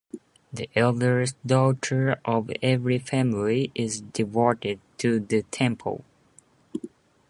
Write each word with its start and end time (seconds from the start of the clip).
The 0.51 0.67
eldest 0.75 1.35
daughter 1.45 2.19
of 2.25 2.49
every 2.63 2.97
family 2.97 3.69
is 3.75 4.01
devoted 4.01 4.79
to 4.97 5.19
the 5.19 5.43
temple. 5.51 6.03